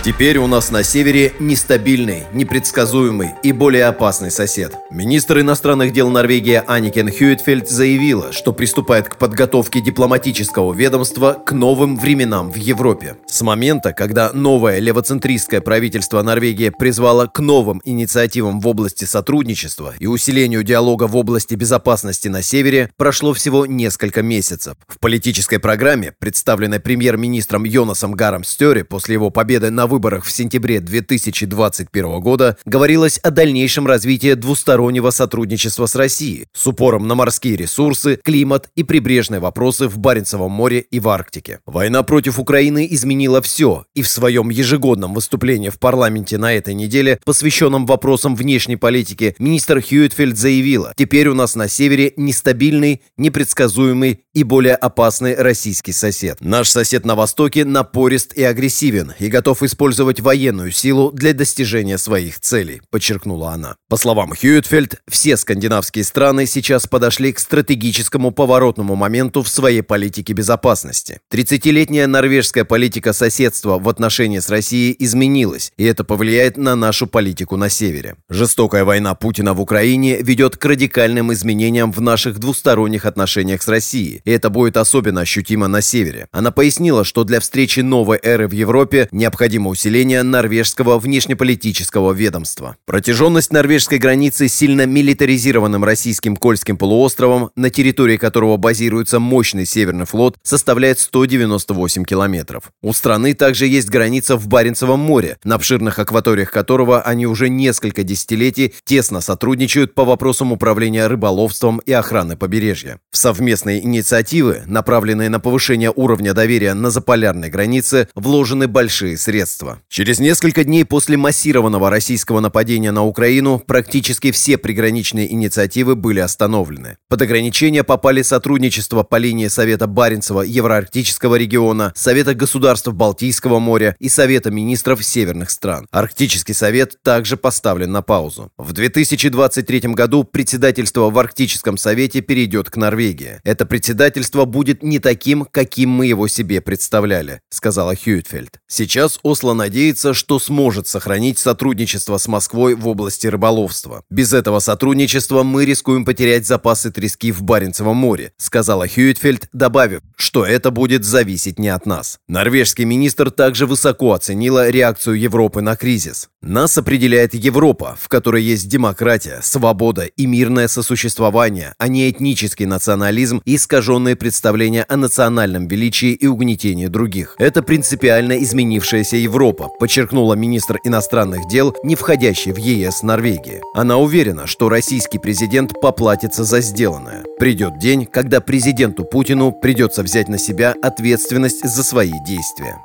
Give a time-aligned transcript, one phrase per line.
[0.00, 4.72] Теперь у нас на севере нестабильный, непредсказуемый и более опасный сосед.
[4.90, 11.98] Министр иностранных дел Норвегии Аникен Хьюитфельд заявила, что приступает к подготовке дипломатического ведомства к новым
[11.98, 13.16] временам в Европе.
[13.26, 20.06] С момента, когда новое левоцентристское правительство Норвегии призвало к новым инициативам в области сотрудничества и
[20.06, 24.76] усилению диалога в области безопасности на севере, прошло всего несколько месяцев.
[24.86, 30.30] В политической программе, представленной премьер-министром Йонасом Гаром Стёре после его победы на выборах выборах в
[30.30, 37.56] сентябре 2021 года говорилось о дальнейшем развитии двустороннего сотрудничества с Россией с упором на морские
[37.56, 41.58] ресурсы, климат и прибрежные вопросы в Баренцевом море и в Арктике.
[41.66, 47.18] Война против Украины изменила все, и в своем ежегодном выступлении в парламенте на этой неделе,
[47.24, 54.44] посвященном вопросам внешней политики, министр Хьюитфельд заявила, теперь у нас на севере нестабильный, непредсказуемый и
[54.44, 56.36] более опасный российский сосед.
[56.40, 61.98] Наш сосед на востоке напорист и агрессивен и готов использовать использовать военную силу для достижения
[61.98, 63.76] своих целей, подчеркнула она.
[63.88, 70.32] По словам Хьюитфельд, все скандинавские страны сейчас подошли к стратегическому поворотному моменту в своей политике
[70.32, 71.20] безопасности.
[71.32, 77.56] 30-летняя норвежская политика соседства в отношении с Россией изменилась, и это повлияет на нашу политику
[77.56, 78.16] на севере.
[78.28, 84.22] Жестокая война Путина в Украине ведет к радикальным изменениям в наших двусторонних отношениях с Россией,
[84.24, 86.26] и это будет особенно ощутимо на севере.
[86.32, 92.76] Она пояснила, что для встречи новой эры в Европе необходимо усиления норвежского внешнеполитического ведомства.
[92.86, 100.04] Протяженность норвежской границы с сильно милитаризированным российским Кольским полуостровом, на территории которого базируется мощный Северный
[100.04, 102.64] флот, составляет 198 километров.
[102.82, 108.02] У страны также есть граница в Баренцевом море, на обширных акваториях которого они уже несколько
[108.02, 112.98] десятилетий тесно сотрудничают по вопросам управления рыболовством и охраны побережья.
[113.10, 119.82] В совместные инициативы, направленные на повышение уровня доверия на заполярной границе, вложены большие средства государства.
[119.88, 126.96] Через несколько дней после массированного российского нападения на Украину практически все приграничные инициативы были остановлены.
[127.08, 134.08] Под ограничения попали сотрудничество по линии Совета Баренцева Евроарктического региона, Совета государств Балтийского моря и
[134.08, 135.86] Совета министров северных стран.
[135.90, 138.50] Арктический совет также поставлен на паузу.
[138.58, 143.40] В 2023 году председательство в Арктическом совете перейдет к Норвегии.
[143.44, 148.60] Это председательство будет не таким, каким мы его себе представляли, сказала Хьюитфельд.
[148.66, 154.02] Сейчас Осло надеется, что сможет сохранить сотрудничество с Москвой в области рыболовства.
[154.10, 160.44] Без этого сотрудничества мы рискуем потерять запасы трески в Баренцевом море, сказала Хьюитфельд, добавив, что
[160.44, 162.18] это будет зависеть не от нас.
[162.28, 166.28] Норвежский министр также высоко оценила реакцию Европы на кризис.
[166.40, 173.42] Нас определяет Европа, в которой есть демократия, свобода и мирное сосуществование, а не этнический национализм
[173.44, 177.34] и искаженные представления о национальном величии и угнетении других.
[177.38, 183.62] Это принципиально изменившаяся Европа Европа, подчеркнула министр иностранных дел, не входящий в ЕС Норвегии.
[183.72, 187.22] Она уверена, что российский президент поплатится за сделанное.
[187.38, 192.78] Придет день, когда президенту Путину придется взять на себя ответственность за свои действия.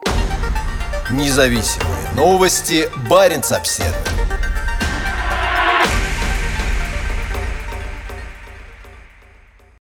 [1.09, 2.87] Независимые новости.
[3.09, 4.12] Барин обседный.